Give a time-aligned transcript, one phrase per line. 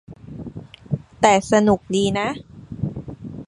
[1.21, 2.29] แต่สนุกดีนะ